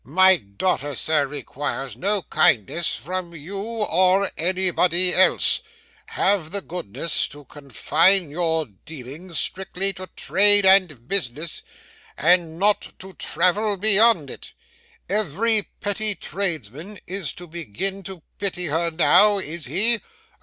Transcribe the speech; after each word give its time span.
'My 0.03 0.37
daughter, 0.37 0.95
sir, 0.95 1.27
requires 1.27 1.95
no 1.95 2.23
kindness 2.23 2.95
from 2.95 3.35
you 3.35 3.59
or 3.59 4.31
anybody 4.35 5.13
else. 5.13 5.61
Have 6.07 6.49
the 6.49 6.61
goodness 6.61 7.27
to 7.27 7.45
confine 7.45 8.31
your 8.31 8.65
dealings 8.65 9.37
strictly 9.39 9.93
to 9.93 10.07
trade 10.15 10.65
and 10.65 11.07
business, 11.07 11.61
and 12.17 12.57
not 12.57 12.93
to 12.97 13.13
travel 13.13 13.77
beyond 13.77 14.31
it. 14.31 14.53
Every 15.07 15.67
petty 15.79 16.15
tradesman 16.15 16.97
is 17.05 17.31
to 17.33 17.45
begin 17.45 18.01
to 18.01 18.23
pity 18.39 18.65
her 18.65 18.89
now, 18.89 19.37
is 19.37 19.65
he? 19.65 20.01